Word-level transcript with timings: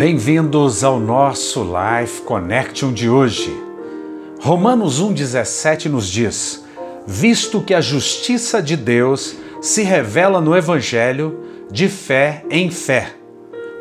Bem-vindos 0.00 0.82
ao 0.82 0.98
nosso 0.98 1.62
Life 1.62 2.22
Connection 2.22 2.90
de 2.90 3.10
hoje. 3.10 3.54
Romanos 4.40 4.98
1,17 4.98 5.90
nos 5.90 6.08
diz: 6.08 6.64
Visto 7.06 7.60
que 7.60 7.74
a 7.74 7.82
justiça 7.82 8.62
de 8.62 8.78
Deus 8.78 9.36
se 9.60 9.82
revela 9.82 10.40
no 10.40 10.56
Evangelho, 10.56 11.38
de 11.70 11.86
fé 11.86 12.46
em 12.48 12.70
fé. 12.70 13.14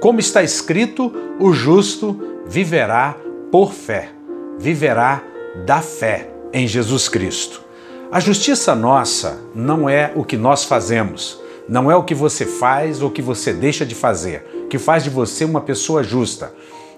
Como 0.02 0.20
está 0.20 0.44
escrito, 0.44 1.10
o 1.40 1.54
justo 1.54 2.20
viverá 2.46 3.16
por 3.50 3.72
fé, 3.72 4.10
viverá 4.58 5.24
da 5.66 5.82
fé 5.82 6.30
em 6.52 6.68
Jesus 6.68 7.08
Cristo. 7.08 7.62
A 8.12 8.20
justiça 8.20 8.76
nossa 8.76 9.40
não 9.56 9.88
é 9.88 10.12
o 10.14 10.26
que 10.26 10.36
nós 10.36 10.66
fazemos, 10.66 11.40
não 11.70 11.90
é 11.90 11.96
o 11.96 12.04
que 12.04 12.16
você 12.16 12.46
faz 12.46 13.02
ou 13.02 13.10
o 13.10 13.12
que 13.12 13.22
você 13.22 13.54
deixa 13.54 13.86
de 13.86 13.94
fazer, 13.94 14.68
que 14.70 14.80
faz 14.80 15.04
de 15.04 15.10
você 15.10 15.46
uma 15.46 15.62
pessoa 15.62 16.04
justa. 16.04 16.52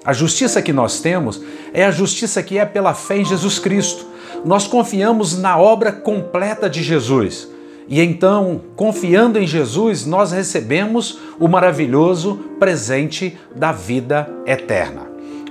A 0.04 0.14
justiça 0.14 0.62
que 0.62 0.72
nós 0.72 1.02
temos 1.02 1.42
é 1.74 1.86
a 1.86 1.92
justiça 1.92 2.42
que 2.42 2.58
é 2.58 2.66
pela 2.66 2.94
fé 2.94 3.18
em 3.18 3.26
Jesus 3.26 3.60
Cristo. 3.60 4.08
Nós 4.46 4.66
confiamos 4.66 5.38
na 5.38 5.60
obra 5.60 5.92
completa 5.92 6.70
de 6.70 6.82
Jesus. 6.82 7.50
E 7.88 8.00
então, 8.00 8.62
confiando 8.76 9.38
em 9.38 9.46
Jesus, 9.46 10.06
nós 10.06 10.32
recebemos 10.32 11.20
o 11.38 11.48
maravilhoso 11.48 12.40
presente 12.58 13.38
da 13.54 13.74
vida 13.74 14.28
eterna. 14.48 15.02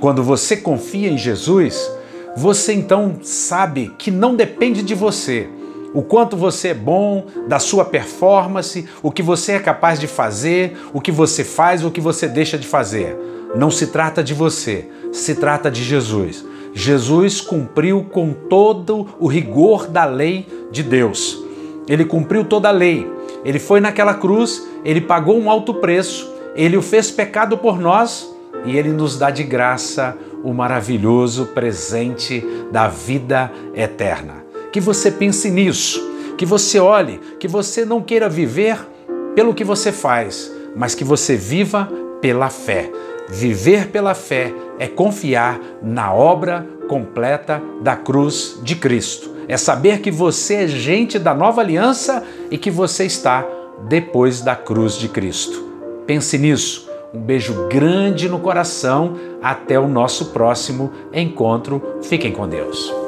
Quando 0.01 0.23
você 0.23 0.57
confia 0.57 1.11
em 1.11 1.19
Jesus, 1.19 1.91
você 2.35 2.73
então 2.73 3.19
sabe 3.23 3.93
que 3.99 4.11
não 4.11 4.35
depende 4.35 4.83
de 4.83 4.95
você. 4.95 5.47
O 5.93 6.03
quanto 6.03 6.37
você 6.37 6.69
é 6.69 6.75
bom, 6.75 7.27
da 7.49 7.59
sua 7.59 7.85
performance, 7.85 8.87
o 9.03 9.11
que 9.11 9.23
você 9.23 9.53
é 9.53 9.59
capaz 9.59 9.99
de 9.99 10.07
fazer, 10.07 10.79
o 10.93 11.01
que 11.01 11.11
você 11.11 11.43
faz, 11.43 11.85
o 11.85 11.91
que 11.91 12.01
você 12.01 12.29
deixa 12.29 12.57
de 12.57 12.67
fazer. 12.67 13.17
Não 13.57 13.71
se 13.71 13.89
trata 13.89 14.23
de 14.23 14.33
você, 14.33 14.89
se 15.13 15.35
trata 15.35 15.69
de 15.71 15.83
Jesus. 15.83 16.45
Jesus 16.73 17.41
cumpriu 17.41 18.05
com 18.05 18.33
todo 18.33 19.09
o 19.19 19.27
rigor 19.27 19.89
da 19.89 20.05
lei 20.05 20.47
de 20.71 20.85
Deus. 20.85 21.43
Ele 21.89 22.05
cumpriu 22.05 22.45
toda 22.45 22.69
a 22.69 22.73
lei. 22.73 23.11
Ele 23.45 23.59
foi 23.59 23.81
naquela 23.81 24.15
cruz, 24.15 24.65
ele 24.85 25.01
pagou 25.01 25.37
um 25.37 25.51
alto 25.51 25.75
preço, 25.75 26.33
ele 26.55 26.77
o 26.77 26.83
fez 26.83 27.11
pecado 27.11 27.59
por 27.59 27.81
nós 27.81 28.33
e 28.65 28.77
ele 28.77 28.91
nos 28.91 29.19
dá 29.19 29.31
de 29.31 29.43
graça 29.43 30.17
o 30.45 30.53
maravilhoso 30.53 31.47
presente 31.47 32.47
da 32.71 32.87
vida 32.87 33.51
eterna. 33.75 34.50
Que 34.73 34.81
você 34.81 35.11
pense 35.11 35.51
nisso, 35.51 36.01
que 36.37 36.47
você 36.47 36.79
olhe, 36.79 37.21
que 37.39 37.49
você 37.49 37.85
não 37.85 38.01
queira 38.01 38.29
viver 38.29 38.79
pelo 39.35 39.55
que 39.55 39.65
você 39.65 39.93
faz, 39.93 40.51
mas 40.77 40.95
que 40.95 41.05
você 41.05 41.37
viva 41.37 41.89
pela 42.21 42.49
fé. 42.49 42.91
Viver 43.29 43.89
pela 43.89 44.15
fé 44.15 44.53
é 44.79 44.89
confiar 44.89 45.61
na 45.83 46.13
obra 46.13 46.67
completa 46.89 47.63
da 47.81 47.95
cruz 47.95 48.59
de 48.63 48.75
Cristo. 48.75 49.31
É 49.47 49.57
saber 49.57 50.01
que 50.01 50.11
você 50.11 50.55
é 50.55 50.69
gente 50.69 51.19
da 51.19 51.35
nova 51.35 51.61
aliança 51.61 52.25
e 52.51 52.59
que 52.59 52.71
você 52.71 53.05
está 53.05 53.47
depois 53.89 54.41
da 54.41 54.55
cruz 54.57 54.95
de 54.95 55.09
Cristo. 55.09 55.65
Pense 56.07 56.37
nisso. 56.39 56.89
Um 57.13 57.21
beijo 57.21 57.69
grande 57.69 58.29
no 58.29 58.41
coração. 58.41 59.17
Até 59.43 59.79
o 59.79 59.89
nosso 59.89 60.27
próximo 60.27 60.93
encontro. 61.13 61.83
Fiquem 62.03 62.33
com 62.33 62.49
Deus. 62.49 63.00